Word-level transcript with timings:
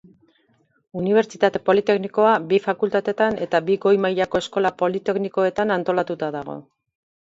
Unibertsitate 1.01 1.59
politeknikoa 1.69 2.31
bi 2.53 2.59
fakultatetan 2.65 3.37
eta 3.47 3.61
bi 3.67 3.77
goi 3.85 3.95
mailako 4.07 4.43
eskola 4.47 4.73
politeknikoetan 4.83 5.75
antolatuta 5.77 6.33
dago. 6.39 6.57